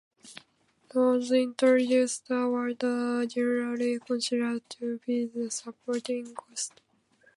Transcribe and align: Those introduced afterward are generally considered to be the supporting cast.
Those 0.93 1.31
introduced 1.31 2.23
afterward 2.23 2.83
are 2.83 3.27
generally 3.27 3.99
considered 3.99 4.67
to 4.71 4.99
be 5.05 5.27
the 5.27 5.51
supporting 5.51 6.33
cast. 6.33 6.81